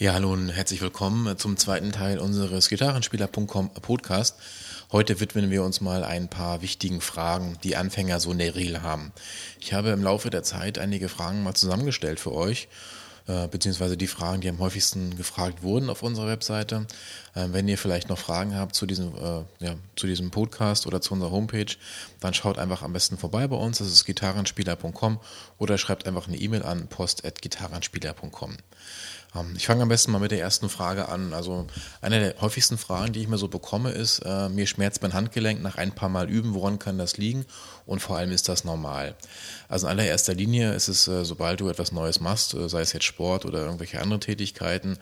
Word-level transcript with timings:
Ja, 0.00 0.14
hallo 0.14 0.32
und 0.32 0.48
herzlich 0.48 0.80
willkommen 0.80 1.36
zum 1.36 1.58
zweiten 1.58 1.92
Teil 1.92 2.20
unseres 2.20 2.70
Gitarrenspieler.com 2.70 3.68
Podcast. 3.82 4.34
Heute 4.90 5.20
widmen 5.20 5.50
wir 5.50 5.62
uns 5.62 5.82
mal 5.82 6.04
ein 6.04 6.28
paar 6.28 6.62
wichtigen 6.62 7.02
Fragen, 7.02 7.58
die 7.64 7.76
Anfänger 7.76 8.18
so 8.18 8.32
in 8.32 8.38
der 8.38 8.54
Regel 8.54 8.80
haben. 8.80 9.12
Ich 9.60 9.74
habe 9.74 9.90
im 9.90 10.02
Laufe 10.02 10.30
der 10.30 10.42
Zeit 10.42 10.78
einige 10.78 11.10
Fragen 11.10 11.42
mal 11.42 11.52
zusammengestellt 11.52 12.18
für 12.18 12.32
euch 12.32 12.68
äh, 13.26 13.48
beziehungsweise 13.48 13.96
die 13.96 14.06
Fragen, 14.06 14.40
die 14.40 14.48
am 14.48 14.58
häufigsten 14.58 15.16
gefragt 15.16 15.62
wurden 15.62 15.90
auf 15.90 16.02
unserer 16.02 16.26
Webseite. 16.26 16.86
Ähm, 17.36 17.52
wenn 17.52 17.68
ihr 17.68 17.78
vielleicht 17.78 18.08
noch 18.08 18.18
Fragen 18.18 18.56
habt 18.56 18.74
zu 18.74 18.86
diesem, 18.86 19.14
äh, 19.14 19.64
ja, 19.64 19.74
zu 19.96 20.06
diesem 20.06 20.30
Podcast 20.30 20.86
oder 20.86 21.00
zu 21.00 21.14
unserer 21.14 21.30
Homepage, 21.30 21.76
dann 22.20 22.34
schaut 22.34 22.58
einfach 22.58 22.82
am 22.82 22.92
besten 22.92 23.18
vorbei 23.18 23.46
bei 23.46 23.56
uns. 23.56 23.78
Das 23.78 23.88
ist 23.88 24.04
gitarrenspieler.com 24.04 25.20
oder 25.58 25.78
schreibt 25.78 26.06
einfach 26.06 26.26
eine 26.26 26.36
E-Mail 26.36 26.62
an 26.62 26.88
post.gitarrenspieler.com. 26.88 28.56
Ähm, 29.34 29.54
ich 29.56 29.66
fange 29.66 29.82
am 29.82 29.88
besten 29.88 30.12
mal 30.12 30.18
mit 30.18 30.32
der 30.32 30.40
ersten 30.40 30.68
Frage 30.68 31.08
an. 31.08 31.32
Also 31.32 31.66
eine 32.00 32.20
der 32.20 32.40
häufigsten 32.40 32.78
Fragen, 32.78 33.12
die 33.12 33.20
ich 33.20 33.28
mir 33.28 33.38
so 33.38 33.48
bekomme, 33.48 33.90
ist, 33.90 34.20
äh, 34.20 34.48
mir 34.48 34.66
schmerzt 34.66 35.02
mein 35.02 35.12
Handgelenk 35.12 35.62
nach 35.62 35.76
ein 35.76 35.92
paar 35.92 36.08
Mal 36.08 36.28
üben, 36.28 36.54
woran 36.54 36.78
kann 36.78 36.98
das 36.98 37.16
liegen? 37.16 37.46
Und 37.86 38.00
vor 38.00 38.16
allem 38.16 38.32
ist 38.32 38.48
das 38.48 38.64
normal. 38.64 39.14
Also 39.68 39.86
in 39.86 39.92
allererster 39.92 40.34
Linie 40.34 40.74
ist 40.74 40.88
es, 40.88 41.04
sobald 41.04 41.60
du 41.60 41.68
etwas 41.68 41.92
Neues 41.92 42.20
machst, 42.20 42.56
sei 42.66 42.80
es 42.80 42.92
jetzt 42.92 43.04
Sport 43.10 43.44
oder 43.44 43.60
irgendwelche 43.60 44.00
andere 44.00 44.20
Tätigkeiten, 44.20 44.98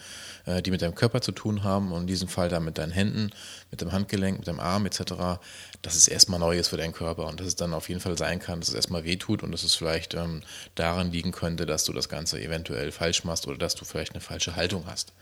äh, 0.46 0.62
die 0.62 0.70
mit 0.70 0.82
deinem 0.82 0.94
Körper 0.94 1.20
zu 1.20 1.32
tun 1.32 1.62
haben 1.62 1.92
und 1.92 2.02
in 2.02 2.06
diesem 2.06 2.28
Fall 2.28 2.48
dann 2.48 2.64
mit 2.64 2.78
deinen 2.78 2.92
Händen, 2.92 3.30
mit 3.70 3.80
dem 3.80 3.92
Handgelenk, 3.92 4.38
mit 4.38 4.48
dem 4.48 4.58
Arm 4.60 4.86
etc., 4.86 5.40
dass 5.82 5.94
es 5.94 6.08
erstmal 6.08 6.40
neu 6.40 6.58
ist 6.58 6.68
für 6.68 6.76
deinen 6.76 6.92
Körper 6.92 7.26
und 7.26 7.38
dass 7.38 7.46
es 7.46 7.56
dann 7.56 7.74
auf 7.74 7.88
jeden 7.88 8.00
Fall 8.00 8.18
sein 8.18 8.40
kann, 8.40 8.60
dass 8.60 8.70
es 8.70 8.74
erstmal 8.74 9.04
wehtut 9.04 9.42
und 9.42 9.52
dass 9.52 9.62
es 9.62 9.74
vielleicht 9.74 10.14
ähm, 10.14 10.42
daran 10.74 11.12
liegen 11.12 11.32
könnte, 11.32 11.66
dass 11.66 11.84
du 11.84 11.92
das 11.92 12.08
Ganze 12.08 12.40
eventuell 12.40 12.90
falsch 12.90 13.24
machst 13.24 13.46
oder 13.46 13.58
dass 13.58 13.74
du 13.74 13.84
vielleicht 13.84 14.12
eine 14.12 14.20
falsche 14.20 14.56
Haltung 14.56 14.84
hast. 14.86 15.12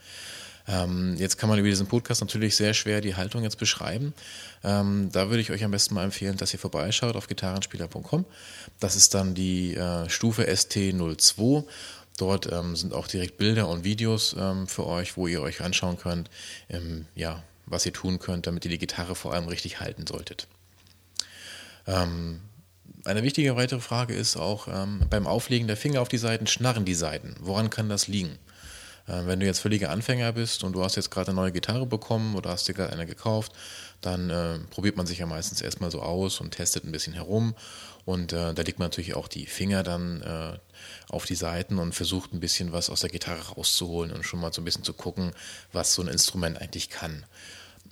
Ähm, 0.67 1.15
jetzt 1.17 1.37
kann 1.37 1.49
man 1.49 1.59
über 1.59 1.69
diesen 1.69 1.87
Podcast 1.87 2.21
natürlich 2.21 2.55
sehr 2.55 2.73
schwer 2.73 2.99
die 2.99 3.15
Haltung 3.15 3.43
jetzt 3.43 3.57
beschreiben. 3.57 4.13
Ähm, 4.63 5.09
da 5.13 5.29
würde 5.29 5.41
ich 5.41 5.51
euch 5.51 5.63
am 5.63 5.71
besten 5.71 5.95
mal 5.95 6.03
empfehlen, 6.03 6.35
dass 6.35 6.51
ihr 6.51 6.59
vorbeischaut 6.59 7.15
auf 7.15 7.27
gitarrenspieler.com. 7.27 8.25
Das 8.79 8.95
ist 8.95 9.13
dann 9.13 9.33
die 9.33 9.75
äh, 9.75 10.09
Stufe 10.09 10.43
ST02 10.43 11.63
Dort 12.17 12.51
ähm, 12.51 12.75
sind 12.75 12.93
auch 12.93 13.07
direkt 13.07 13.37
Bilder 13.37 13.69
und 13.69 13.83
Videos 13.83 14.35
ähm, 14.37 14.67
für 14.67 14.85
euch, 14.87 15.17
wo 15.17 15.27
ihr 15.27 15.41
euch 15.41 15.61
anschauen 15.61 15.97
könnt, 15.97 16.29
ähm, 16.69 17.05
ja, 17.15 17.43
was 17.67 17.85
ihr 17.85 17.93
tun 17.93 18.19
könnt, 18.19 18.47
damit 18.47 18.65
ihr 18.65 18.71
die 18.71 18.79
Gitarre 18.79 19.15
vor 19.15 19.33
allem 19.33 19.47
richtig 19.47 19.79
halten 19.79 20.05
solltet. 20.07 20.47
Ähm, 21.85 22.41
eine 23.05 23.23
wichtige 23.23 23.55
weitere 23.55 23.79
Frage 23.79 24.13
ist 24.15 24.35
auch 24.35 24.67
ähm, 24.67 25.01
beim 25.09 25.27
Auflegen 25.27 25.67
der 25.67 25.77
Finger 25.77 26.01
auf 26.01 26.09
die 26.09 26.17
Seiten, 26.17 26.47
schnarren 26.47 26.85
die 26.85 26.95
Seiten. 26.95 27.35
Woran 27.39 27.69
kann 27.69 27.87
das 27.87 28.07
liegen? 28.07 28.37
Äh, 29.07 29.25
wenn 29.25 29.39
du 29.39 29.45
jetzt 29.45 29.59
völliger 29.59 29.89
Anfänger 29.89 30.31
bist 30.33 30.63
und 30.63 30.73
du 30.73 30.83
hast 30.83 30.95
jetzt 30.95 31.09
gerade 31.09 31.31
eine 31.31 31.35
neue 31.35 31.51
Gitarre 31.51 31.85
bekommen 31.85 32.35
oder 32.35 32.51
hast 32.51 32.67
dir 32.67 32.73
gerade 32.73 32.93
eine 32.93 33.05
gekauft, 33.05 33.53
dann 34.01 34.29
äh, 34.29 34.59
probiert 34.69 34.97
man 34.97 35.07
sich 35.07 35.19
ja 35.19 35.25
meistens 35.25 35.61
erstmal 35.61 35.91
so 35.91 36.01
aus 36.01 36.39
und 36.39 36.51
testet 36.51 36.83
ein 36.83 36.91
bisschen 36.91 37.13
herum. 37.13 37.55
Und 38.05 38.31
äh, 38.31 38.53
da 38.53 38.61
legt 38.61 38.79
man 38.79 38.85
natürlich 38.85 39.15
auch 39.15 39.27
die 39.27 39.47
Finger 39.47 39.83
dann 39.83 40.21
äh, 40.21 40.57
auf 41.09 41.25
die 41.25 41.35
Seiten 41.35 41.77
und 41.77 41.93
versucht 41.93 42.33
ein 42.33 42.39
bisschen 42.39 42.71
was 42.71 42.89
aus 42.89 43.01
der 43.01 43.09
Gitarre 43.09 43.55
rauszuholen 43.55 44.11
und 44.11 44.23
schon 44.23 44.39
mal 44.39 44.53
so 44.53 44.61
ein 44.61 44.65
bisschen 44.65 44.83
zu 44.83 44.93
gucken, 44.93 45.31
was 45.73 45.93
so 45.93 46.01
ein 46.03 46.07
Instrument 46.07 46.61
eigentlich 46.61 46.89
kann. 46.89 47.25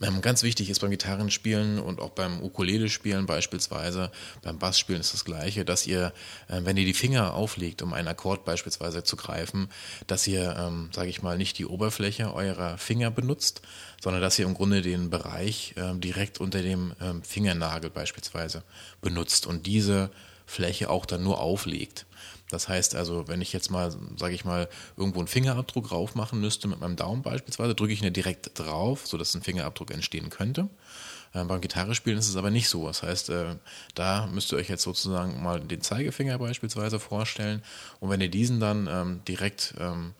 Ähm, 0.02 0.22
ganz 0.22 0.44
wichtig 0.44 0.70
ist 0.70 0.80
beim 0.80 0.92
Gitarrenspielen 0.92 1.80
und 1.80 2.02
auch 2.02 2.10
beim 2.10 2.42
Ukulele-Spielen 2.42 3.26
beispielsweise, 3.26 4.12
beim 4.42 4.60
Bassspielen 4.60 5.00
ist 5.00 5.14
das 5.14 5.26
Gleiche, 5.26 5.64
dass 5.64 5.88
ihr, 5.88 6.14
äh, 6.48 6.62
wenn 6.64 6.78
ihr 6.78 6.86
die 6.86 6.94
Finger 6.94 7.34
auflegt, 7.34 7.82
um 7.82 7.94
einen 7.94 8.08
Akkord 8.08 8.44
beispielsweise 8.46 9.04
zu 9.04 9.16
greifen, 9.16 9.70
dass 10.08 10.28
ihr, 10.28 10.56
ähm, 10.60 10.90
sage 10.94 11.10
ich 11.10 11.22
mal, 11.22 11.38
nicht 11.38 11.58
die 11.58 11.66
Oberfläche 11.66 12.34
eurer 12.34 12.78
Finger 12.78 13.10
benutzt, 13.10 13.62
sondern 14.02 14.22
dass 14.22 14.38
ihr 14.38 14.46
im 14.46 14.54
Grunde 14.54 14.82
den 14.82 15.10
Bereich 15.10 15.74
ähm, 15.78 16.02
direkt 16.02 16.40
unter 16.40 16.62
dem 16.62 16.94
ähm, 17.02 17.24
Fingernagel 17.24 17.90
beispielsweise 17.90 18.64
benutzt 19.02 19.48
und 19.48 19.66
diese 19.66 20.12
Fläche 20.46 20.90
auch 20.90 21.06
dann 21.06 21.24
nur 21.24 21.40
auflegt. 21.40 22.06
Das 22.56 22.70
heißt 22.70 22.96
also, 22.96 23.28
wenn 23.28 23.42
ich 23.42 23.52
jetzt 23.52 23.70
mal, 23.70 23.94
sage 24.16 24.34
ich 24.34 24.46
mal, 24.46 24.70
irgendwo 24.96 25.20
einen 25.20 25.28
Fingerabdruck 25.28 25.90
drauf 25.90 26.16
machen 26.16 26.40
müsste 26.40 26.70
mit 26.70 26.80
meinem 26.80 26.96
Daumen 26.96 27.22
beispielsweise, 27.22 27.76
drücke 27.76 27.92
ich 27.92 28.02
ihn 28.02 28.14
direkt 28.14 28.58
drauf, 28.58 29.06
sodass 29.06 29.36
ein 29.36 29.44
Fingerabdruck 29.44 29.92
entstehen 29.92 30.30
könnte. 30.30 30.70
Äh, 31.34 31.44
beim 31.44 31.60
Gitarrespielen 31.60 32.18
ist 32.18 32.30
es 32.30 32.38
aber 32.38 32.52
nicht 32.52 32.70
so. 32.70 32.88
Das 32.88 33.04
heißt, 33.04 33.30
äh, 33.30 33.58
da 33.94 34.28
müsst 34.28 34.54
ihr 34.54 34.58
euch 34.58 34.70
jetzt 34.70 34.84
sozusagen 34.84 35.44
mal 35.44 35.60
den 35.60 35.82
Zeigefinger 35.82 36.38
beispielsweise 36.38 36.98
vorstellen. 36.98 37.62
Und 38.00 38.10
wenn 38.10 38.22
ihr 38.22 38.32
diesen 38.32 38.62
dann 38.62 38.88
ähm, 38.90 39.22
direkt 39.28 39.74
ähm, 39.78 40.14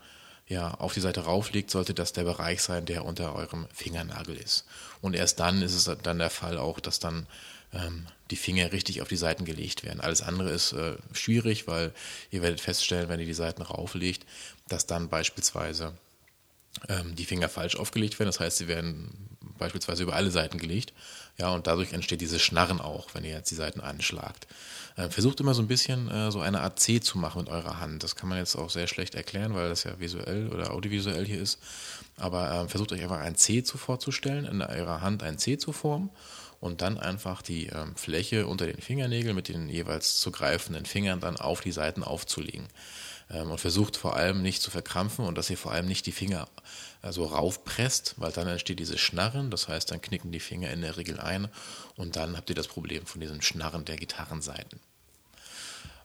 ja, 0.46 0.74
auf 0.74 0.94
die 0.94 1.00
Seite 1.00 1.22
rauflegt, 1.22 1.72
sollte 1.72 1.94
das 1.94 2.12
der 2.12 2.26
Bereich 2.26 2.62
sein, 2.62 2.86
der 2.86 3.06
unter 3.06 3.34
eurem 3.34 3.66
Fingernagel 3.74 4.36
ist. 4.36 4.66
Und 5.00 5.16
erst 5.16 5.40
dann 5.40 5.62
ist 5.62 5.74
es 5.74 5.90
dann 6.04 6.20
der 6.20 6.30
Fall 6.30 6.58
auch, 6.58 6.82
dass 6.82 7.00
dann 7.00 7.28
ähm, 7.76 8.08
die 8.32 8.36
Finger 8.36 8.72
richtig 8.72 9.02
auf 9.02 9.08
die 9.08 9.18
Seiten 9.18 9.46
gelegt 9.46 9.84
werden. 9.84 10.02
Alles 10.02 10.22
andere 10.22 10.50
ist 10.50 10.74
äh, 10.74 10.98
schwierig, 11.14 11.68
weil 11.68 11.94
ihr 12.32 12.42
werdet 12.42 12.62
feststellen, 12.62 13.10
wenn 13.10 13.20
ihr 13.20 13.26
die 13.26 13.34
Seiten 13.34 13.62
rauflegt, 13.62 14.26
dass 14.68 14.88
dann 14.88 15.10
beispielsweise 15.10 15.94
ähm, 16.90 17.16
die 17.16 17.26
Finger 17.26 17.50
falsch 17.50 17.76
aufgelegt 17.76 18.20
werden. 18.20 18.30
Das 18.30 18.40
heißt, 18.40 18.58
sie 18.58 18.68
werden 18.68 19.30
beispielsweise 19.58 20.04
über 20.04 20.16
alle 20.16 20.32
Seiten 20.32 20.58
gelegt. 20.58 20.94
Ja, 21.38 21.50
und 21.50 21.68
dadurch 21.68 21.94
entsteht 21.94 22.22
dieses 22.22 22.42
Schnarren 22.42 22.82
auch, 22.82 23.10
wenn 23.14 23.24
ihr 23.24 23.32
jetzt 23.32 23.52
die 23.52 23.56
Seiten 23.56 23.82
anschlagt. 23.82 24.48
Äh, 24.96 25.10
versucht 25.10 25.40
immer 25.40 25.54
so 25.54 25.62
ein 25.62 25.68
bisschen 25.68 26.10
äh, 26.10 26.32
so 26.32 26.40
eine 26.40 26.62
Art 26.62 26.80
C 26.80 27.00
zu 27.00 27.18
machen 27.18 27.42
mit 27.42 27.50
eurer 27.50 27.80
Hand. 27.80 28.04
Das 28.04 28.16
kann 28.16 28.30
man 28.30 28.38
jetzt 28.38 28.56
auch 28.56 28.70
sehr 28.70 28.88
schlecht 28.88 29.16
erklären, 29.16 29.54
weil 29.54 29.70
das 29.70 29.84
ja 29.84 30.00
visuell 30.00 30.50
oder 30.50 30.72
audiovisuell 30.72 31.26
hier 31.26 31.42
ist. 31.42 31.60
Aber 32.18 32.64
äh, 32.64 32.68
versucht 32.68 32.92
euch 32.92 33.04
einfach 33.04 33.20
ein 33.20 33.36
C 33.36 33.64
zu 33.64 33.78
vorzustellen, 33.78 34.46
in 34.46 34.62
eurer 34.62 35.02
Hand 35.02 35.24
ein 35.24 35.38
C 35.38 35.58
zu 35.58 35.74
formen 35.74 36.10
und 36.66 36.82
dann 36.82 36.98
einfach 36.98 37.44
die 37.44 37.68
ähm, 37.68 37.96
Fläche 37.96 38.48
unter 38.48 38.66
den 38.66 38.82
Fingernägeln 38.82 39.36
mit 39.36 39.50
den 39.50 39.70
jeweils 39.70 40.20
zu 40.20 40.32
greifenden 40.32 40.86
Fingern 40.86 41.20
dann 41.20 41.38
auf 41.38 41.62
die 41.62 41.72
Seiten 41.72 42.04
aufzulegen. 42.04 42.68
Ähm, 43.30 43.52
und 43.52 43.60
versucht 43.60 43.98
vor 43.98 44.16
allem 44.16 44.42
nicht 44.42 44.64
zu 44.64 44.72
verkrampfen 44.72 45.26
und 45.26 45.38
dass 45.38 45.50
ihr 45.52 45.60
vor 45.60 45.74
allem 45.74 45.86
nicht 45.86 46.08
die 46.08 46.12
Finger 46.12 46.48
äh, 47.04 47.12
so 47.12 47.26
raufpresst, 47.26 48.16
weil 48.18 48.32
dann 48.32 48.48
entsteht 48.48 48.80
dieses 48.80 49.00
Schnarren, 49.00 49.52
das 49.52 49.68
heißt, 49.68 49.92
dann 49.92 50.02
knicken 50.02 50.32
die 50.32 50.40
Finger 50.40 50.72
in 50.72 50.82
der 50.82 50.98
Regel 50.98 51.20
ein 51.20 51.50
und 51.98 52.16
dann 52.16 52.36
habt 52.36 52.50
ihr 52.50 52.56
das 52.56 52.68
Problem 52.68 53.06
von 53.06 53.22
diesem 53.22 53.44
Schnarren 53.44 53.86
der 53.86 53.98
Gitarrenseiten. 53.98 54.80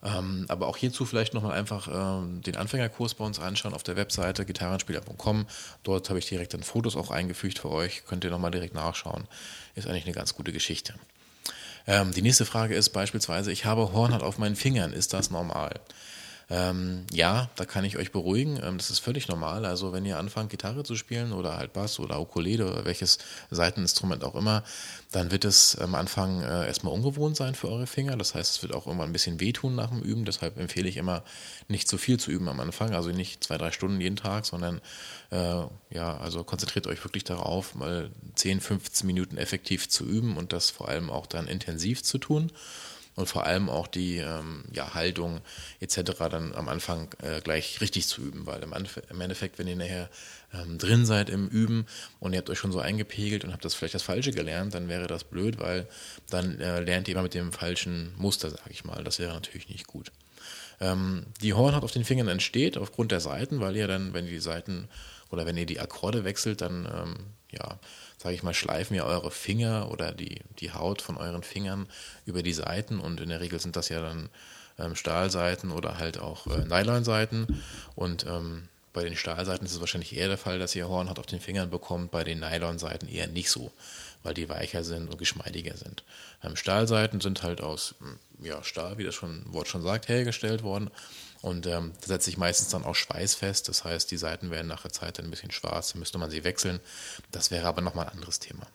Ähm, 0.02 0.46
aber 0.48 0.66
auch 0.66 0.76
hierzu 0.76 1.04
vielleicht 1.04 1.34
nochmal 1.34 1.58
einfach 1.58 1.88
ähm, 1.92 2.40
den 2.42 2.56
Anfängerkurs 2.56 3.14
bei 3.14 3.24
uns 3.24 3.38
anschauen 3.38 3.74
auf 3.74 3.82
der 3.82 3.96
Webseite 3.96 4.46
gitarrenspieler.com. 4.46 5.46
Dort 5.82 6.08
habe 6.08 6.18
ich 6.18 6.26
direkt 6.26 6.54
dann 6.54 6.62
Fotos 6.62 6.96
auch 6.96 7.10
eingefügt 7.10 7.58
für 7.58 7.70
euch. 7.70 8.04
Könnt 8.06 8.24
ihr 8.24 8.30
nochmal 8.30 8.50
direkt 8.50 8.74
nachschauen. 8.74 9.24
Ist 9.74 9.86
eigentlich 9.86 10.06
eine 10.06 10.14
ganz 10.14 10.34
gute 10.34 10.52
Geschichte. 10.52 10.94
Ähm, 11.86 12.12
die 12.12 12.22
nächste 12.22 12.46
Frage 12.46 12.74
ist 12.74 12.90
beispielsweise, 12.90 13.52
ich 13.52 13.66
habe 13.66 13.92
Hornhaut 13.92 14.22
auf 14.22 14.38
meinen 14.38 14.56
Fingern. 14.56 14.92
Ist 14.92 15.12
das 15.12 15.30
normal? 15.30 15.74
Ähm, 16.52 17.06
ja, 17.12 17.48
da 17.54 17.64
kann 17.64 17.84
ich 17.84 17.96
euch 17.96 18.10
beruhigen. 18.10 18.58
Ähm, 18.60 18.76
das 18.76 18.90
ist 18.90 18.98
völlig 18.98 19.28
normal. 19.28 19.64
Also 19.64 19.92
wenn 19.92 20.04
ihr 20.04 20.18
anfangt, 20.18 20.50
Gitarre 20.50 20.82
zu 20.82 20.96
spielen 20.96 21.32
oder 21.32 21.56
halt 21.56 21.72
Bass 21.72 22.00
oder 22.00 22.20
Ukulele 22.20 22.68
oder 22.68 22.84
welches 22.84 23.18
Seiteninstrument 23.50 24.24
auch 24.24 24.34
immer, 24.34 24.64
dann 25.12 25.30
wird 25.30 25.44
es 25.44 25.78
am 25.78 25.94
Anfang 25.94 26.42
äh, 26.42 26.66
erstmal 26.66 26.92
ungewohnt 26.92 27.36
sein 27.36 27.54
für 27.54 27.68
eure 27.68 27.86
Finger. 27.86 28.16
Das 28.16 28.34
heißt, 28.34 28.56
es 28.56 28.62
wird 28.62 28.74
auch 28.74 28.88
immer 28.88 29.04
ein 29.04 29.12
bisschen 29.12 29.38
wehtun 29.38 29.76
nach 29.76 29.90
dem 29.90 30.02
Üben. 30.02 30.24
Deshalb 30.24 30.58
empfehle 30.58 30.88
ich 30.88 30.96
immer, 30.96 31.22
nicht 31.68 31.86
zu 31.86 31.98
viel 31.98 32.18
zu 32.18 32.32
üben 32.32 32.48
am 32.48 32.58
Anfang. 32.58 32.94
Also 32.94 33.10
nicht 33.10 33.44
zwei, 33.44 33.56
drei 33.56 33.70
Stunden 33.70 34.00
jeden 34.00 34.16
Tag, 34.16 34.44
sondern 34.44 34.80
äh, 35.30 35.62
ja, 35.90 36.16
also 36.18 36.42
konzentriert 36.42 36.88
euch 36.88 37.04
wirklich 37.04 37.22
darauf, 37.22 37.76
mal 37.76 38.10
10, 38.34 38.60
15 38.60 39.06
Minuten 39.06 39.36
effektiv 39.36 39.88
zu 39.88 40.04
üben 40.04 40.36
und 40.36 40.52
das 40.52 40.70
vor 40.70 40.88
allem 40.88 41.10
auch 41.10 41.26
dann 41.26 41.46
intensiv 41.46 42.02
zu 42.02 42.18
tun 42.18 42.50
und 43.16 43.28
vor 43.28 43.44
allem 43.44 43.68
auch 43.68 43.86
die 43.86 44.18
ähm, 44.18 44.64
ja, 44.72 44.94
Haltung 44.94 45.40
etc. 45.80 46.12
dann 46.30 46.54
am 46.54 46.68
Anfang 46.68 47.08
äh, 47.22 47.40
gleich 47.40 47.80
richtig 47.80 48.06
zu 48.06 48.22
üben, 48.22 48.46
weil 48.46 48.62
im, 48.62 48.72
Anf 48.72 49.00
im 49.10 49.20
Endeffekt, 49.20 49.58
wenn 49.58 49.68
ihr 49.68 49.76
nachher 49.76 50.08
ähm, 50.52 50.78
drin 50.78 51.06
seid 51.06 51.30
im 51.30 51.48
Üben 51.48 51.86
und 52.18 52.32
ihr 52.32 52.38
habt 52.38 52.50
euch 52.50 52.58
schon 52.58 52.72
so 52.72 52.80
eingepegelt 52.80 53.44
und 53.44 53.52
habt 53.52 53.64
das 53.64 53.74
vielleicht 53.74 53.94
das 53.94 54.02
Falsche 54.02 54.32
gelernt, 54.32 54.74
dann 54.74 54.88
wäre 54.88 55.06
das 55.06 55.24
blöd, 55.24 55.58
weil 55.58 55.86
dann 56.30 56.60
äh, 56.60 56.80
lernt 56.80 57.08
ihr 57.08 57.12
immer 57.12 57.22
mit 57.22 57.34
dem 57.34 57.52
falschen 57.52 58.12
Muster, 58.16 58.50
sage 58.50 58.70
ich 58.70 58.84
mal. 58.84 59.04
Das 59.04 59.18
wäre 59.18 59.32
natürlich 59.32 59.68
nicht 59.68 59.86
gut. 59.86 60.12
Ähm, 60.80 61.26
die 61.42 61.54
Hornhaut 61.54 61.84
auf 61.84 61.92
den 61.92 62.04
Fingern 62.04 62.28
entsteht 62.28 62.78
aufgrund 62.78 63.12
der 63.12 63.20
Seiten, 63.20 63.60
weil 63.60 63.76
ihr 63.76 63.86
dann, 63.86 64.14
wenn 64.14 64.24
ihr 64.24 64.32
die 64.32 64.40
Seiten 64.40 64.88
oder 65.30 65.46
wenn 65.46 65.56
ihr 65.56 65.66
die 65.66 65.80
Akkorde 65.80 66.24
wechselt, 66.24 66.60
dann 66.60 66.86
ähm, 66.86 67.16
ja, 67.52 67.78
sage 68.18 68.34
ich 68.34 68.42
mal, 68.42 68.54
schleifen 68.54 68.96
ja 68.96 69.04
eure 69.04 69.30
Finger 69.30 69.90
oder 69.90 70.12
die, 70.12 70.40
die 70.58 70.72
Haut 70.72 71.02
von 71.02 71.16
euren 71.16 71.42
Fingern 71.42 71.88
über 72.26 72.42
die 72.42 72.52
Seiten 72.52 73.00
und 73.00 73.20
in 73.20 73.28
der 73.28 73.40
Regel 73.40 73.60
sind 73.60 73.76
das 73.76 73.88
ja 73.88 74.00
dann 74.00 74.28
ähm, 74.78 74.94
Stahlseiten 74.94 75.70
oder 75.70 75.98
halt 75.98 76.18
auch 76.18 76.46
äh, 76.46 76.64
Nylonseiten 76.64 77.62
und 77.94 78.26
ähm, 78.26 78.68
bei 78.92 79.04
den 79.04 79.16
Stahlseiten 79.16 79.66
ist 79.66 79.74
es 79.74 79.80
wahrscheinlich 79.80 80.16
eher 80.16 80.28
der 80.28 80.38
Fall, 80.38 80.58
dass 80.58 80.74
ihr 80.74 80.88
Hornhaut 80.88 81.18
auf 81.20 81.26
den 81.26 81.40
Fingern 81.40 81.70
bekommt, 81.70 82.10
bei 82.10 82.24
den 82.24 82.40
Nylonseiten 82.40 83.08
eher 83.08 83.28
nicht 83.28 83.50
so, 83.50 83.70
weil 84.22 84.34
die 84.34 84.48
weicher 84.48 84.84
sind 84.84 85.08
und 85.08 85.18
geschmeidiger 85.18 85.76
sind. 85.76 86.04
Ähm, 86.42 86.56
Stahlseiten 86.56 87.20
sind 87.20 87.42
halt 87.42 87.60
aus 87.60 87.94
hm, 87.98 88.18
ja, 88.44 88.62
Stahl, 88.62 88.98
wie 88.98 89.04
das 89.04 89.14
schon, 89.14 89.44
Wort 89.52 89.68
schon 89.68 89.82
sagt, 89.82 90.08
hergestellt 90.08 90.62
worden 90.62 90.90
Und 91.42 91.66
ähm, 91.66 91.92
das 92.00 92.08
setzt 92.08 92.24
sich 92.26 92.36
meistens 92.36 92.68
dann 92.68 92.84
auch 92.84 92.94
schweißfest. 92.94 93.68
Das 93.68 93.84
heißt, 93.84 94.10
die 94.10 94.16
Seiten 94.16 94.50
werden 94.50 94.68
nach 94.68 94.82
der 94.82 94.92
Zeit 94.92 95.18
ein 95.18 95.30
bisschen 95.30 95.50
schwarz, 95.50 95.92
dann 95.92 96.00
müsste 96.00 96.18
man 96.18 96.30
sie 96.30 96.44
wechseln. 96.44 96.80
Das 97.30 97.50
wäre 97.50 97.66
aber 97.66 97.80
nochmal 97.80 98.06
ein 98.06 98.12
anderes 98.12 98.38
Thema. 98.38 98.66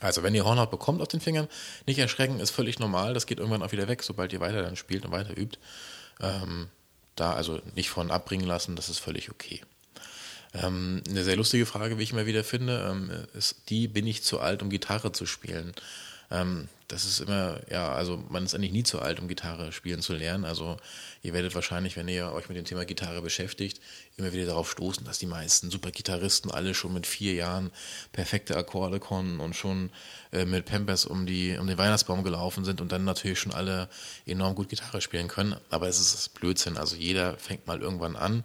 Also, 0.00 0.22
wenn 0.22 0.34
ihr 0.34 0.44
Hornhaut 0.44 0.70
bekommt 0.70 1.00
auf 1.00 1.08
den 1.08 1.20
Fingern, 1.20 1.48
nicht 1.86 1.98
erschrecken, 1.98 2.38
ist 2.38 2.50
völlig 2.50 2.78
normal. 2.78 3.14
Das 3.14 3.26
geht 3.26 3.38
irgendwann 3.38 3.62
auch 3.62 3.72
wieder 3.72 3.88
weg, 3.88 4.02
sobald 4.02 4.32
ihr 4.32 4.40
weiter 4.40 4.62
dann 4.62 4.76
spielt 4.76 5.06
und 5.06 5.12
weiter 5.12 5.36
übt. 5.36 5.58
Ähm, 6.20 6.68
da 7.14 7.32
also 7.32 7.60
nicht 7.74 7.88
von 7.88 8.10
abbringen 8.10 8.46
lassen, 8.46 8.76
das 8.76 8.90
ist 8.90 8.98
völlig 8.98 9.30
okay. 9.30 9.62
Ähm, 10.62 11.02
eine 11.08 11.24
sehr 11.24 11.36
lustige 11.36 11.66
Frage, 11.66 11.98
wie 11.98 12.02
ich 12.02 12.12
immer 12.12 12.26
wieder 12.26 12.44
finde, 12.44 12.88
ähm, 12.90 13.10
ist 13.34 13.56
die, 13.68 13.88
bin 13.88 14.06
ich 14.06 14.22
zu 14.22 14.40
alt, 14.40 14.62
um 14.62 14.70
Gitarre 14.70 15.12
zu 15.12 15.26
spielen? 15.26 15.74
Ähm, 16.30 16.68
das 16.88 17.04
ist 17.04 17.20
immer, 17.20 17.60
ja, 17.68 17.92
also 17.92 18.22
man 18.28 18.44
ist 18.44 18.54
eigentlich 18.54 18.72
nie 18.72 18.84
zu 18.84 19.00
alt, 19.00 19.18
um 19.18 19.26
Gitarre 19.26 19.72
spielen 19.72 20.02
zu 20.02 20.12
lernen. 20.12 20.44
Also 20.44 20.76
ihr 21.22 21.32
werdet 21.32 21.54
wahrscheinlich, 21.56 21.96
wenn 21.96 22.06
ihr 22.06 22.32
euch 22.32 22.48
mit 22.48 22.56
dem 22.56 22.64
Thema 22.64 22.84
Gitarre 22.84 23.22
beschäftigt, 23.22 23.80
immer 24.16 24.32
wieder 24.32 24.46
darauf 24.46 24.70
stoßen, 24.70 25.04
dass 25.04 25.18
die 25.18 25.26
meisten 25.26 25.70
Supergitarristen 25.70 26.50
alle 26.50 26.74
schon 26.74 26.94
mit 26.94 27.06
vier 27.06 27.34
Jahren 27.34 27.72
perfekte 28.12 28.56
Akkorde 28.56 29.00
konnten 29.00 29.40
und 29.40 29.56
schon 29.56 29.90
äh, 30.32 30.44
mit 30.44 30.64
Pampers 30.64 31.06
um, 31.06 31.26
die, 31.26 31.56
um 31.58 31.66
den 31.66 31.78
Weihnachtsbaum 31.78 32.22
gelaufen 32.22 32.64
sind 32.64 32.80
und 32.80 32.92
dann 32.92 33.04
natürlich 33.04 33.40
schon 33.40 33.52
alle 33.52 33.88
enorm 34.24 34.54
gut 34.54 34.68
Gitarre 34.68 35.00
spielen 35.00 35.26
können. 35.26 35.56
Aber 35.70 35.88
es 35.88 35.98
ist 35.98 36.34
Blödsinn. 36.34 36.76
Also 36.76 36.94
jeder 36.94 37.36
fängt 37.36 37.66
mal 37.66 37.80
irgendwann 37.80 38.14
an. 38.14 38.44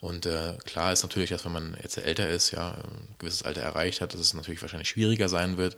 Und 0.00 0.26
äh, 0.26 0.54
klar 0.64 0.92
ist 0.92 1.02
natürlich, 1.02 1.30
dass 1.30 1.44
wenn 1.44 1.52
man 1.52 1.76
jetzt 1.82 1.96
älter 1.96 2.28
ist, 2.28 2.50
ja, 2.50 2.72
ein 2.72 3.08
gewisses 3.18 3.42
Alter 3.42 3.62
erreicht 3.62 4.00
hat, 4.00 4.12
dass 4.12 4.20
es 4.20 4.34
natürlich 4.34 4.60
wahrscheinlich 4.60 4.88
schwieriger 4.88 5.28
sein 5.28 5.56
wird 5.56 5.76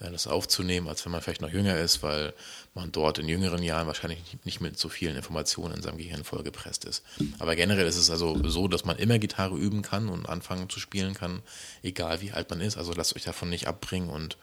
äh, 0.00 0.10
das 0.10 0.26
aufzunehmen, 0.26 0.88
als 0.88 1.04
wenn 1.04 1.12
man 1.12 1.22
vielleicht 1.22 1.40
noch 1.40 1.52
jünger 1.52 1.78
ist, 1.78 2.02
weil 2.02 2.34
man 2.74 2.92
dort 2.92 3.18
in 3.18 3.28
jüngeren 3.28 3.62
Jahren 3.62 3.86
wahrscheinlich 3.86 4.20
nicht 4.44 4.60
mit 4.60 4.78
so 4.78 4.88
vielen 4.88 5.16
Informationen 5.16 5.74
in 5.74 5.82
seinem 5.82 5.98
Gehirn 5.98 6.24
vollgepresst 6.24 6.84
ist. 6.84 7.02
Aber 7.38 7.56
generell 7.56 7.86
ist 7.86 7.96
es 7.96 8.10
also 8.10 8.36
so, 8.48 8.68
dass 8.68 8.84
man 8.84 8.96
immer 8.96 9.18
Gitarre 9.18 9.56
üben 9.56 9.82
kann 9.82 10.08
und 10.08 10.28
anfangen 10.28 10.68
zu 10.68 10.80
spielen 10.80 11.14
kann, 11.14 11.42
egal 11.82 12.20
wie 12.20 12.32
alt 12.32 12.50
man 12.50 12.60
ist. 12.60 12.76
Also 12.76 12.92
lasst 12.92 13.16
euch 13.16 13.24
davon 13.24 13.50
nicht 13.50 13.66
abbringen 13.66 14.10
und 14.10 14.36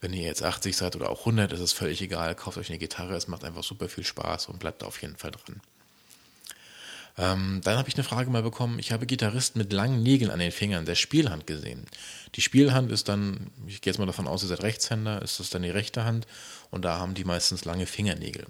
wenn 0.00 0.12
ihr 0.12 0.24
jetzt 0.24 0.42
80 0.42 0.76
seid 0.76 0.96
oder 0.96 1.10
auch 1.10 1.20
100, 1.20 1.52
ist 1.52 1.60
es 1.60 1.72
völlig 1.72 2.02
egal. 2.02 2.34
Kauft 2.34 2.58
euch 2.58 2.70
eine 2.70 2.78
Gitarre, 2.78 3.14
es 3.14 3.28
macht 3.28 3.44
einfach 3.44 3.62
super 3.62 3.88
viel 3.88 4.02
Spaß 4.02 4.48
und 4.48 4.58
bleibt 4.58 4.82
auf 4.82 5.00
jeden 5.00 5.16
Fall 5.16 5.30
dran. 5.30 5.60
Ähm, 7.18 7.60
dann 7.62 7.76
habe 7.76 7.88
ich 7.88 7.94
eine 7.94 8.04
Frage 8.04 8.30
mal 8.30 8.42
bekommen. 8.42 8.78
Ich 8.78 8.92
habe 8.92 9.06
Gitarristen 9.06 9.58
mit 9.58 9.72
langen 9.72 10.02
Nägeln 10.02 10.30
an 10.30 10.38
den 10.38 10.52
Fingern 10.52 10.86
der 10.86 10.94
Spielhand 10.94 11.46
gesehen. 11.46 11.84
Die 12.34 12.40
Spielhand 12.40 12.90
ist 12.90 13.08
dann, 13.08 13.50
ich 13.66 13.82
gehe 13.82 13.92
jetzt 13.92 13.98
mal 13.98 14.06
davon 14.06 14.26
aus, 14.26 14.42
ihr 14.42 14.48
seid 14.48 14.62
Rechtshänder, 14.62 15.20
ist 15.20 15.38
das 15.38 15.50
dann 15.50 15.62
die 15.62 15.70
rechte 15.70 16.04
Hand 16.04 16.26
und 16.70 16.84
da 16.84 16.98
haben 16.98 17.14
die 17.14 17.24
meistens 17.24 17.64
lange 17.64 17.86
Fingernägel. 17.86 18.46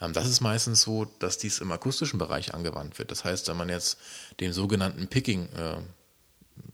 Ähm, 0.00 0.12
das 0.12 0.28
ist 0.28 0.40
meistens 0.40 0.82
so, 0.82 1.06
dass 1.18 1.38
dies 1.38 1.58
im 1.58 1.72
akustischen 1.72 2.18
Bereich 2.18 2.54
angewandt 2.54 2.98
wird. 2.98 3.10
Das 3.10 3.24
heißt, 3.24 3.48
wenn 3.48 3.56
man 3.56 3.68
jetzt 3.68 3.98
den 4.40 4.52
sogenannten 4.52 5.08
Picking, 5.08 5.48
äh, 5.56 5.78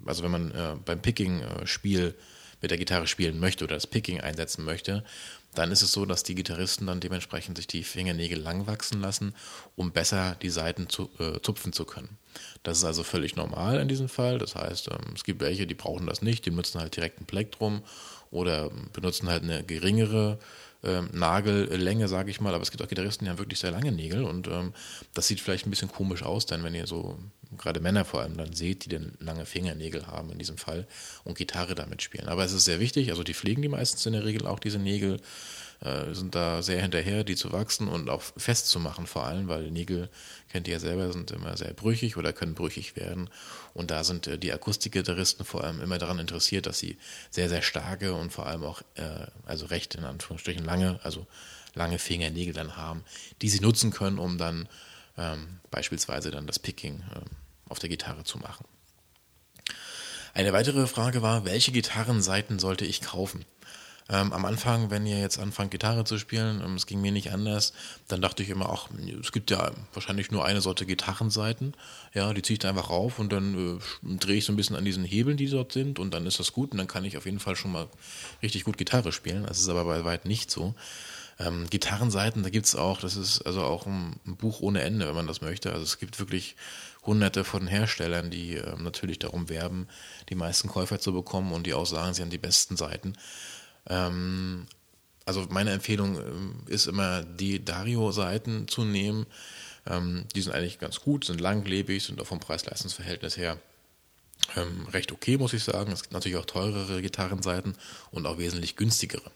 also 0.04 0.22
wenn 0.22 0.30
man 0.30 0.50
äh, 0.50 0.76
beim 0.84 1.00
Picking-Spiel 1.00 2.08
äh, 2.08 2.22
mit 2.62 2.70
der 2.70 2.78
Gitarre 2.78 3.06
spielen 3.06 3.40
möchte 3.40 3.64
oder 3.64 3.74
das 3.74 3.86
Picking 3.86 4.20
einsetzen 4.20 4.64
möchte, 4.64 5.04
dann 5.54 5.70
ist 5.70 5.82
es 5.82 5.92
so, 5.92 6.06
dass 6.06 6.22
die 6.22 6.34
Gitarristen 6.34 6.86
dann 6.86 7.00
dementsprechend 7.00 7.58
sich 7.58 7.66
die 7.66 7.84
Fingernägel 7.84 8.38
lang 8.38 8.66
wachsen 8.66 9.00
lassen, 9.00 9.34
um 9.76 9.92
besser 9.92 10.36
die 10.40 10.50
Saiten 10.50 10.88
zu, 10.88 11.10
äh, 11.18 11.40
zupfen 11.42 11.72
zu 11.72 11.84
können. 11.84 12.16
Das 12.62 12.78
ist 12.78 12.84
also 12.84 13.02
völlig 13.02 13.36
normal 13.36 13.80
in 13.80 13.88
diesem 13.88 14.08
Fall. 14.08 14.38
Das 14.38 14.54
heißt, 14.54 14.88
ähm, 14.88 15.14
es 15.14 15.24
gibt 15.24 15.40
welche, 15.40 15.66
die 15.66 15.74
brauchen 15.74 16.06
das 16.06 16.22
nicht, 16.22 16.46
die 16.46 16.50
nutzen 16.50 16.80
halt 16.80 16.96
direkt 16.96 17.20
ein 17.20 17.26
Plektrum 17.26 17.82
oder 18.32 18.70
benutzen 18.92 19.28
halt 19.28 19.44
eine 19.44 19.62
geringere 19.62 20.38
ähm, 20.82 21.10
Nagellänge, 21.12 22.08
sage 22.08 22.30
ich 22.30 22.40
mal. 22.40 22.54
Aber 22.54 22.62
es 22.62 22.70
gibt 22.70 22.82
auch 22.82 22.88
Gitarristen, 22.88 23.24
die 23.24 23.30
haben 23.30 23.38
wirklich 23.38 23.60
sehr 23.60 23.70
lange 23.70 23.92
Nägel 23.92 24.24
und 24.24 24.48
ähm, 24.48 24.72
das 25.14 25.28
sieht 25.28 25.40
vielleicht 25.40 25.66
ein 25.66 25.70
bisschen 25.70 25.90
komisch 25.90 26.22
aus, 26.24 26.46
dann 26.46 26.64
wenn 26.64 26.74
ihr 26.74 26.86
so, 26.86 27.18
gerade 27.56 27.80
Männer 27.80 28.04
vor 28.04 28.22
allem, 28.22 28.36
dann 28.36 28.52
seht, 28.52 28.86
die 28.86 28.88
dann 28.88 29.12
lange 29.20 29.46
Fingernägel 29.46 30.06
haben 30.06 30.30
in 30.32 30.38
diesem 30.38 30.56
Fall 30.56 30.86
und 31.24 31.38
Gitarre 31.38 31.74
damit 31.74 32.02
spielen. 32.02 32.28
Aber 32.28 32.44
es 32.44 32.52
ist 32.52 32.64
sehr 32.64 32.80
wichtig, 32.80 33.10
also 33.10 33.22
die 33.22 33.34
pflegen 33.34 33.62
die 33.62 33.68
meistens 33.68 34.04
in 34.06 34.14
der 34.14 34.24
Regel 34.24 34.46
auch 34.46 34.58
diese 34.58 34.78
Nägel 34.78 35.20
äh, 35.82 36.14
sind 36.14 36.34
da 36.34 36.62
sehr 36.62 36.80
hinterher, 36.80 37.24
die 37.24 37.34
zu 37.34 37.52
wachsen 37.52 37.88
und 37.88 38.08
auch 38.08 38.22
festzumachen 38.36 39.06
vor 39.06 39.26
allem, 39.26 39.48
weil 39.48 39.70
Nägel, 39.70 40.08
kennt 40.50 40.68
ihr 40.68 40.74
ja 40.74 40.80
selber, 40.80 41.12
sind 41.12 41.30
immer 41.32 41.56
sehr 41.56 41.72
brüchig 41.72 42.16
oder 42.16 42.32
können 42.32 42.54
brüchig 42.54 42.94
werden. 42.96 43.28
Und 43.74 43.90
da 43.90 44.04
sind 44.04 44.26
äh, 44.26 44.38
die 44.38 44.52
Akustikgitarristen 44.52 45.44
vor 45.44 45.64
allem 45.64 45.82
immer 45.82 45.98
daran 45.98 46.18
interessiert, 46.18 46.66
dass 46.66 46.78
sie 46.78 46.98
sehr, 47.30 47.48
sehr 47.48 47.62
starke 47.62 48.14
und 48.14 48.32
vor 48.32 48.46
allem 48.46 48.62
auch, 48.62 48.82
äh, 48.94 49.26
also 49.44 49.66
recht 49.66 49.94
in 49.94 50.04
Anführungsstrichen 50.04 50.64
lange, 50.64 51.00
also 51.02 51.26
lange 51.74 51.98
Fingernägel 51.98 52.54
dann 52.54 52.76
haben, 52.76 53.02
die 53.40 53.48
sie 53.48 53.60
nutzen 53.60 53.90
können, 53.90 54.18
um 54.18 54.38
dann 54.38 54.68
ähm, 55.18 55.58
beispielsweise 55.70 56.30
dann 56.30 56.46
das 56.46 56.58
Picking 56.58 57.02
äh, 57.14 57.20
auf 57.68 57.78
der 57.78 57.88
Gitarre 57.88 58.24
zu 58.24 58.38
machen. 58.38 58.64
Eine 60.34 60.52
weitere 60.52 60.86
Frage 60.86 61.22
war, 61.22 61.44
welche 61.44 61.72
Gitarrenseiten 61.72 62.58
sollte 62.58 62.86
ich 62.86 63.02
kaufen? 63.02 63.44
Ähm, 64.08 64.32
am 64.32 64.44
Anfang, 64.44 64.90
wenn 64.90 65.06
ihr 65.06 65.20
jetzt 65.20 65.38
anfangt, 65.38 65.70
Gitarre 65.70 66.04
zu 66.04 66.18
spielen, 66.18 66.60
ähm, 66.64 66.74
es 66.74 66.86
ging 66.86 67.00
mir 67.00 67.12
nicht 67.12 67.32
anders, 67.32 67.72
dann 68.08 68.20
dachte 68.20 68.42
ich 68.42 68.50
immer, 68.50 68.70
ach, 68.70 68.88
es 69.20 69.32
gibt 69.32 69.50
ja 69.50 69.70
wahrscheinlich 69.94 70.30
nur 70.30 70.44
eine 70.44 70.60
Sorte 70.60 70.86
Gitarrenseiten. 70.86 71.74
Ja, 72.12 72.32
die 72.32 72.42
ziehe 72.42 72.54
ich 72.54 72.58
da 72.58 72.70
einfach 72.70 72.90
rauf 72.90 73.18
und 73.18 73.32
dann 73.32 73.78
äh, 73.78 74.16
drehe 74.18 74.36
ich 74.36 74.44
so 74.44 74.52
ein 74.52 74.56
bisschen 74.56 74.76
an 74.76 74.84
diesen 74.84 75.04
Hebeln, 75.04 75.36
die 75.36 75.48
dort 75.48 75.72
sind 75.72 75.98
und 75.98 76.12
dann 76.12 76.26
ist 76.26 76.40
das 76.40 76.52
gut 76.52 76.72
und 76.72 76.78
dann 76.78 76.88
kann 76.88 77.04
ich 77.04 77.16
auf 77.16 77.24
jeden 77.24 77.40
Fall 77.40 77.56
schon 77.56 77.72
mal 77.72 77.88
richtig 78.42 78.64
gut 78.64 78.76
Gitarre 78.76 79.12
spielen. 79.12 79.44
Das 79.44 79.58
ist 79.58 79.68
aber 79.68 79.84
bei 79.84 80.04
weitem 80.04 80.28
nicht 80.28 80.50
so. 80.50 80.74
Ähm, 81.38 81.66
Gitarrenseiten, 81.70 82.42
da 82.42 82.50
gibt 82.50 82.66
es 82.66 82.76
auch, 82.76 83.00
das 83.00 83.16
ist 83.16 83.42
also 83.42 83.62
auch 83.62 83.86
ein, 83.86 84.16
ein, 84.26 84.36
Buch 84.36 84.60
ohne 84.60 84.82
Ende, 84.82 85.06
wenn 85.06 85.14
man 85.14 85.26
das 85.26 85.40
möchte. 85.40 85.72
Also 85.72 85.84
es 85.84 85.98
gibt 85.98 86.18
wirklich 86.18 86.56
hunderte 87.04 87.44
von 87.44 87.66
Herstellern, 87.66 88.30
die 88.30 88.56
äh, 88.56 88.76
natürlich 88.76 89.18
darum 89.18 89.48
werben, 89.48 89.88
die 90.28 90.34
meisten 90.34 90.68
Käufer 90.68 91.00
zu 91.00 91.12
bekommen 91.12 91.52
und 91.52 91.66
die 91.66 91.74
auch 91.74 91.86
sagen, 91.86 92.14
sie 92.14 92.22
haben 92.22 92.30
die 92.30 92.38
besten 92.38 92.76
Seiten. 92.76 93.14
Ähm, 93.88 94.66
also 95.24 95.46
meine 95.50 95.70
Empfehlung 95.70 96.18
ähm, 96.18 96.54
ist 96.66 96.86
immer, 96.86 97.22
die 97.22 97.64
Dario-Seiten 97.64 98.68
zu 98.68 98.84
nehmen. 98.84 99.26
Ähm, 99.86 100.24
die 100.34 100.42
sind 100.42 100.52
eigentlich 100.52 100.78
ganz 100.78 101.00
gut, 101.00 101.24
sind 101.24 101.40
langlebig, 101.40 102.04
sind 102.04 102.20
auch 102.20 102.26
vom 102.26 102.40
Preis-Leistungs-Verhältnis 102.40 103.36
her 103.36 103.58
ähm, 104.56 104.86
recht 104.92 105.12
okay, 105.12 105.36
muss 105.38 105.52
ich 105.52 105.64
sagen. 105.64 105.92
Es 105.92 106.02
gibt 106.02 106.12
natürlich 106.12 106.38
auch 106.38 106.46
teurere 106.46 107.00
Gitarrenseiten 107.02 107.74
und 108.10 108.26
auch 108.26 108.38
wesentlich 108.38 108.76
günstigere. 108.76 109.30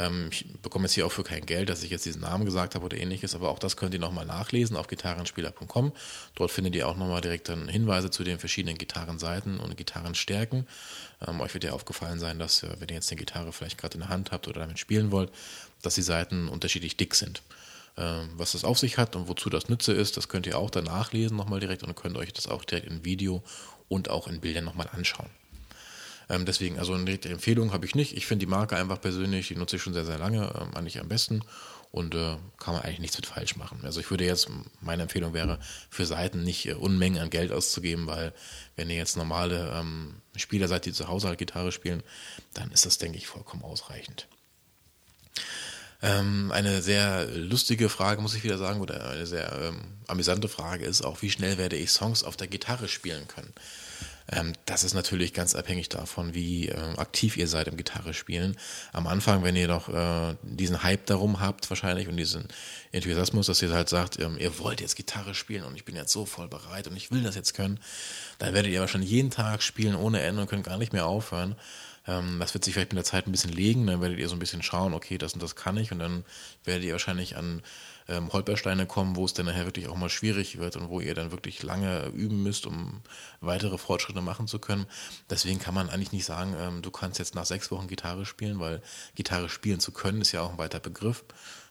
Ähm, 0.00 0.28
ich 0.32 0.46
bekomme 0.62 0.86
jetzt 0.86 0.94
hier 0.94 1.06
auch 1.06 1.12
für 1.12 1.22
kein 1.22 1.44
Geld, 1.44 1.68
dass 1.68 1.82
ich 1.82 1.90
jetzt 1.90 2.06
diesen 2.06 2.22
Namen 2.22 2.46
gesagt 2.46 2.74
habe 2.74 2.86
oder 2.86 2.96
ähnliches, 2.96 3.34
aber 3.34 3.50
auch 3.50 3.58
das 3.58 3.76
könnt 3.76 3.92
ihr 3.92 4.00
nochmal 4.00 4.24
nachlesen 4.24 4.76
auf 4.76 4.88
gitarrenspieler.com. 4.88 5.92
Dort 6.34 6.50
findet 6.50 6.74
ihr 6.74 6.88
auch 6.88 6.96
nochmal 6.96 7.20
direkt 7.20 7.50
dann 7.50 7.68
Hinweise 7.68 8.10
zu 8.10 8.24
den 8.24 8.38
verschiedenen 8.38 8.78
Gitarrenseiten 8.78 9.60
und 9.60 9.76
Gitarrenstärken. 9.76 10.66
Ähm, 11.26 11.40
euch 11.40 11.52
wird 11.52 11.64
ja 11.64 11.72
aufgefallen 11.72 12.18
sein, 12.18 12.38
dass, 12.38 12.62
äh, 12.62 12.74
wenn 12.78 12.88
ihr 12.88 12.94
jetzt 12.94 13.10
eine 13.10 13.18
Gitarre 13.18 13.52
vielleicht 13.52 13.76
gerade 13.76 13.94
in 13.94 14.00
der 14.00 14.08
Hand 14.08 14.32
habt 14.32 14.48
oder 14.48 14.60
damit 14.60 14.78
spielen 14.78 15.10
wollt, 15.10 15.30
dass 15.82 15.94
die 15.94 16.02
Seiten 16.02 16.48
unterschiedlich 16.48 16.96
dick 16.96 17.14
sind. 17.14 17.42
Ähm, 17.98 18.30
was 18.36 18.52
das 18.52 18.64
auf 18.64 18.78
sich 18.78 18.96
hat 18.96 19.16
und 19.16 19.28
wozu 19.28 19.50
das 19.50 19.68
Nütze 19.68 19.92
ist, 19.92 20.16
das 20.16 20.28
könnt 20.28 20.46
ihr 20.46 20.56
auch 20.56 20.70
danach 20.70 21.12
lesen 21.12 21.36
nochmal 21.36 21.60
direkt 21.60 21.82
und 21.82 21.94
könnt 21.94 22.16
euch 22.16 22.32
das 22.32 22.46
auch 22.46 22.64
direkt 22.64 22.86
in 22.86 23.04
Video 23.04 23.42
und 23.88 24.08
auch 24.08 24.28
in 24.28 24.40
Bildern 24.40 24.64
nochmal 24.64 24.88
anschauen. 24.92 25.28
Ähm, 26.30 26.46
deswegen, 26.46 26.78
also 26.78 26.94
eine 26.94 27.20
Empfehlung 27.22 27.72
habe 27.72 27.84
ich 27.84 27.94
nicht. 27.94 28.16
Ich 28.16 28.26
finde 28.26 28.46
die 28.46 28.50
Marke 28.50 28.76
einfach 28.76 29.00
persönlich, 29.00 29.48
die 29.48 29.56
nutze 29.56 29.76
ich 29.76 29.82
schon 29.82 29.94
sehr, 29.94 30.04
sehr 30.04 30.18
lange, 30.18 30.52
ähm, 30.58 30.74
eigentlich 30.74 31.00
am 31.00 31.08
besten 31.08 31.42
und 31.90 32.14
äh, 32.14 32.36
kann 32.58 32.74
man 32.74 32.82
eigentlich 32.82 33.00
nichts 33.00 33.16
mit 33.16 33.26
falsch 33.26 33.56
machen. 33.56 33.80
Also 33.82 33.98
ich 33.98 34.10
würde 34.10 34.24
jetzt, 34.24 34.48
meine 34.80 35.02
Empfehlung 35.02 35.34
wäre, 35.34 35.58
für 35.90 36.06
Seiten 36.06 36.44
nicht 36.44 36.66
äh, 36.68 36.74
Unmengen 36.74 37.20
an 37.20 37.30
Geld 37.30 37.50
auszugeben, 37.50 38.06
weil 38.06 38.32
wenn 38.76 38.88
ihr 38.90 38.96
jetzt 38.96 39.16
normale 39.16 39.72
ähm, 39.74 40.14
Spieler 40.36 40.68
seid, 40.68 40.86
die 40.86 40.92
zu 40.92 41.08
Hause 41.08 41.26
halt 41.26 41.38
Gitarre 41.38 41.72
spielen, 41.72 42.04
dann 42.54 42.70
ist 42.70 42.86
das, 42.86 42.98
denke 42.98 43.18
ich, 43.18 43.26
vollkommen 43.26 43.64
ausreichend. 43.64 44.28
Ähm, 46.02 46.52
eine 46.52 46.80
sehr 46.80 47.26
lustige 47.26 47.88
Frage, 47.88 48.22
muss 48.22 48.34
ich 48.34 48.44
wieder 48.44 48.56
sagen, 48.56 48.80
oder 48.80 49.10
eine 49.10 49.26
sehr 49.26 49.52
ähm, 49.60 49.80
amüsante 50.06 50.48
Frage 50.48 50.86
ist 50.86 51.02
auch, 51.02 51.22
wie 51.22 51.30
schnell 51.30 51.58
werde 51.58 51.76
ich 51.76 51.90
Songs 51.90 52.22
auf 52.22 52.36
der 52.36 52.46
Gitarre 52.46 52.86
spielen 52.86 53.26
können? 53.26 53.52
Ähm, 54.30 54.52
das 54.66 54.84
ist 54.84 54.94
natürlich 54.94 55.34
ganz 55.34 55.54
abhängig 55.54 55.88
davon, 55.88 56.34
wie 56.34 56.68
äh, 56.68 56.76
aktiv 56.96 57.36
ihr 57.36 57.48
seid 57.48 57.68
im 57.68 57.76
Gitarre 57.76 58.14
spielen. 58.14 58.56
Am 58.92 59.06
Anfang, 59.06 59.42
wenn 59.42 59.56
ihr 59.56 59.68
noch 59.68 59.88
äh, 59.88 60.36
diesen 60.42 60.82
Hype 60.82 61.06
darum 61.06 61.40
habt 61.40 61.68
wahrscheinlich 61.70 62.08
und 62.08 62.16
diesen 62.16 62.46
Enthusiasmus, 62.92 63.46
dass 63.46 63.62
ihr 63.62 63.72
halt 63.72 63.88
sagt, 63.88 64.20
ähm, 64.20 64.36
ihr 64.38 64.58
wollt 64.58 64.80
jetzt 64.80 64.96
Gitarre 64.96 65.34
spielen 65.34 65.64
und 65.64 65.74
ich 65.74 65.84
bin 65.84 65.96
jetzt 65.96 66.12
so 66.12 66.26
voll 66.26 66.48
bereit 66.48 66.86
und 66.86 66.96
ich 66.96 67.10
will 67.10 67.22
das 67.22 67.34
jetzt 67.34 67.54
können, 67.54 67.80
dann 68.38 68.54
werdet 68.54 68.72
ihr 68.72 68.80
wahrscheinlich 68.80 69.10
jeden 69.10 69.30
Tag 69.30 69.62
spielen 69.62 69.94
ohne 69.94 70.20
Ende 70.22 70.42
und 70.42 70.48
könnt 70.48 70.64
gar 70.64 70.78
nicht 70.78 70.92
mehr 70.92 71.06
aufhören. 71.06 71.56
Ähm, 72.10 72.38
das 72.40 72.54
wird 72.54 72.64
sich 72.64 72.74
vielleicht 72.74 72.92
mit 72.92 72.98
der 72.98 73.04
Zeit 73.04 73.26
ein 73.26 73.32
bisschen 73.32 73.52
legen, 73.52 73.86
dann 73.86 74.00
werdet 74.00 74.18
ihr 74.18 74.28
so 74.28 74.34
ein 74.34 74.40
bisschen 74.40 74.62
schauen, 74.62 74.94
okay, 74.94 75.16
das 75.16 75.34
und 75.34 75.42
das 75.42 75.54
kann 75.54 75.76
ich 75.76 75.92
und 75.92 76.00
dann 76.00 76.24
werdet 76.64 76.84
ihr 76.84 76.92
wahrscheinlich 76.92 77.36
an 77.36 77.62
ähm, 78.08 78.32
Holpersteine 78.32 78.86
kommen, 78.86 79.14
wo 79.14 79.24
es 79.24 79.32
dann 79.32 79.46
nachher 79.46 79.64
wirklich 79.64 79.86
auch 79.86 79.96
mal 79.96 80.08
schwierig 80.08 80.58
wird 80.58 80.74
und 80.74 80.88
wo 80.88 81.00
ihr 81.00 81.14
dann 81.14 81.30
wirklich 81.30 81.62
lange 81.62 82.06
üben 82.08 82.42
müsst, 82.42 82.66
um 82.66 83.02
weitere 83.40 83.78
Fortschritte 83.78 84.20
machen 84.22 84.48
zu 84.48 84.58
können. 84.58 84.86
Deswegen 85.30 85.60
kann 85.60 85.74
man 85.74 85.88
eigentlich 85.88 86.10
nicht 86.10 86.24
sagen, 86.24 86.56
ähm, 86.58 86.82
du 86.82 86.90
kannst 86.90 87.20
jetzt 87.20 87.36
nach 87.36 87.46
sechs 87.46 87.70
Wochen 87.70 87.86
Gitarre 87.86 88.26
spielen, 88.26 88.58
weil 88.58 88.82
Gitarre 89.14 89.48
spielen 89.48 89.78
zu 89.78 89.92
können 89.92 90.20
ist 90.20 90.32
ja 90.32 90.42
auch 90.42 90.50
ein 90.50 90.58
weiter 90.58 90.80
Begriff. 90.80 91.24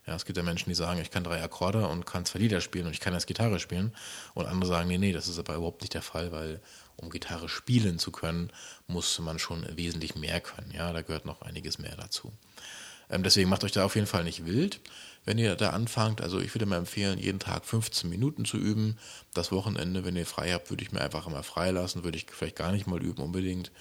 Ja, 0.08 0.16
es 0.16 0.26
gibt 0.26 0.38
ja 0.38 0.44
Menschen, 0.44 0.70
die 0.70 0.76
sagen, 0.76 1.02
ich 1.02 1.12
kann 1.12 1.26
drei 1.26 1.44
Akkorde 1.44 1.88
und 1.88 2.06
kann 2.06 2.26
zwei 2.26 2.40
Lieder 2.40 2.62
spielen 2.62 2.88
und 2.88 2.94
ich 2.94 3.00
kann 3.00 3.14
erst 3.14 3.28
Gitarre 3.28 3.60
spielen. 3.60 3.94
Und 4.34 4.48
andere 4.48 4.70
sagen, 4.70 4.88
nee, 4.88 4.98
nee, 4.98 5.12
das 5.12 5.28
ist 5.28 5.38
aber 5.38 5.56
überhaupt 5.56 5.82
nicht 5.82 5.94
der 5.94 6.02
Fall, 6.02 6.32
weil 6.32 6.62
um 7.00 7.10
Gitarre 7.10 7.50
spielen 7.50 8.00
zu 8.00 8.12
können, 8.12 8.52
muss 8.88 9.20
man 9.20 9.40
schon 9.40 9.66
wesentlich 9.76 10.16
mehr 10.16 10.42
können. 10.42 10.72
Ja, 10.72 10.92
da 10.94 11.02
gehört 11.02 11.26
noch 11.26 11.42
einiges 11.42 11.80
mehr 11.80 11.96
dazu. 11.96 12.32
Ähm, 13.10 13.24
deswegen 13.24 13.50
macht 13.50 13.64
euch 13.64 13.72
da 13.72 13.86
auf 13.86 13.96
jeden 13.96 14.08
Fall 14.08 14.24
nicht 14.24 14.46
wild, 14.46 14.82
wenn 15.26 15.38
ihr 15.38 15.56
da 15.56 15.72
anfangt. 15.72 16.22
Also 16.22 16.40
ich 16.40 16.54
würde 16.54 16.66
mir 16.66 16.78
empfehlen, 16.78 17.18
jeden 17.18 17.40
Tag 17.40 17.66
15 17.66 18.10
Minuten 18.10 18.46
zu 18.46 18.58
üben. 18.58 18.98
Das 19.34 19.52
Wochenende, 19.52 20.06
wenn 20.06 20.16
ihr 20.16 20.26
frei 20.26 20.52
habt, 20.52 20.70
würde 20.70 20.84
ich 20.84 20.92
mir 20.92 21.02
einfach 21.02 21.28
immer 21.28 21.44
frei 21.44 21.72
lassen, 21.72 22.04
würde 22.04 22.18
ich 22.18 22.28
vielleicht 22.30 22.56
gar 22.56 22.72
nicht 22.72 22.88
mal 22.88 23.02
üben 23.02 23.24
unbedingt. 23.24 23.72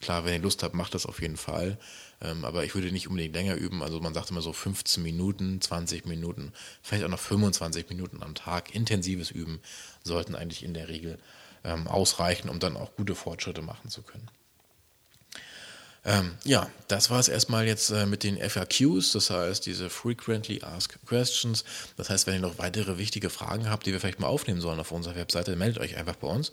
Klar, 0.00 0.24
wenn 0.24 0.34
ihr 0.34 0.40
Lust 0.40 0.62
habt, 0.62 0.74
macht 0.74 0.94
das 0.94 1.06
auf 1.06 1.22
jeden 1.22 1.38
Fall. 1.38 1.78
Ähm, 2.20 2.44
aber 2.44 2.64
ich 2.64 2.74
würde 2.74 2.92
nicht 2.92 3.08
unbedingt 3.08 3.34
länger 3.34 3.56
üben. 3.56 3.82
Also 3.82 4.00
man 4.00 4.14
sagt 4.14 4.30
immer 4.30 4.42
so 4.42 4.52
15 4.52 5.02
Minuten, 5.02 5.60
20 5.60 6.06
Minuten, 6.06 6.52
vielleicht 6.82 7.04
auch 7.04 7.08
noch 7.08 7.18
25 7.18 7.88
Minuten 7.88 8.22
am 8.22 8.34
Tag. 8.34 8.74
Intensives 8.74 9.30
Üben 9.30 9.60
sollten 10.04 10.34
eigentlich 10.34 10.62
in 10.62 10.74
der 10.74 10.88
Regel 10.88 11.18
ähm, 11.66 11.88
ausreichen, 11.88 12.48
um 12.48 12.58
dann 12.58 12.76
auch 12.76 12.94
gute 12.96 13.14
Fortschritte 13.14 13.60
machen 13.60 13.90
zu 13.90 14.02
können. 14.02 14.30
Ähm, 16.08 16.36
ja, 16.44 16.70
das 16.86 17.10
war 17.10 17.18
es 17.18 17.26
erstmal 17.26 17.66
jetzt 17.66 17.90
äh, 17.90 18.06
mit 18.06 18.22
den 18.22 18.38
FAQs, 18.38 19.10
das 19.10 19.28
heißt 19.28 19.66
diese 19.66 19.90
Frequently 19.90 20.62
Asked 20.62 21.00
Questions. 21.04 21.64
Das 21.96 22.10
heißt, 22.10 22.28
wenn 22.28 22.34
ihr 22.34 22.40
noch 22.40 22.58
weitere 22.58 22.96
wichtige 22.96 23.28
Fragen 23.28 23.68
habt, 23.68 23.86
die 23.86 23.92
wir 23.92 23.98
vielleicht 23.98 24.20
mal 24.20 24.28
aufnehmen 24.28 24.60
sollen 24.60 24.78
auf 24.78 24.92
unserer 24.92 25.16
Webseite, 25.16 25.56
meldet 25.56 25.82
euch 25.82 25.96
einfach 25.96 26.14
bei 26.14 26.28
uns. 26.28 26.52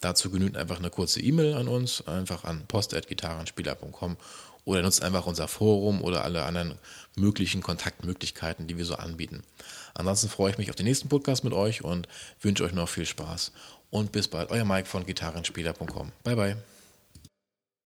Dazu 0.00 0.30
genügt 0.30 0.56
einfach 0.56 0.78
eine 0.78 0.88
kurze 0.88 1.20
E-Mail 1.20 1.52
an 1.52 1.68
uns, 1.68 2.06
einfach 2.08 2.44
an 2.44 2.64
post.gitarrenspieler.com 2.66 4.16
oder 4.64 4.80
nutzt 4.80 5.02
einfach 5.02 5.26
unser 5.26 5.48
Forum 5.48 6.00
oder 6.00 6.24
alle 6.24 6.44
anderen 6.44 6.78
möglichen 7.14 7.62
Kontaktmöglichkeiten, 7.62 8.66
die 8.66 8.78
wir 8.78 8.86
so 8.86 8.94
anbieten. 8.94 9.42
Ansonsten 9.92 10.30
freue 10.30 10.52
ich 10.52 10.58
mich 10.58 10.70
auf 10.70 10.76
den 10.76 10.86
nächsten 10.86 11.10
Podcast 11.10 11.44
mit 11.44 11.52
euch 11.52 11.84
und 11.84 12.08
wünsche 12.40 12.64
euch 12.64 12.72
noch 12.72 12.88
viel 12.88 13.04
Spaß. 13.04 13.52
Und 13.94 14.10
bis 14.10 14.26
bald, 14.26 14.50
euer 14.50 14.64
Mike 14.64 14.88
von 14.88 15.06
gitarrenspieler.com. 15.06 16.10
Bye 16.24 16.34
bye. 16.34 16.56